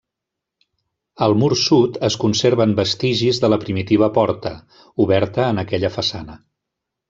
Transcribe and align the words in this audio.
Al 1.25 1.35
mur 1.41 1.49
sud 1.63 1.99
es 2.07 2.17
conserven 2.23 2.73
vestigis 2.81 3.43
de 3.45 3.53
la 3.55 3.61
primitiva 3.67 4.11
porta, 4.19 4.55
oberta 5.07 5.49
en 5.53 5.67
aquella 5.67 5.97
façana. 6.01 6.43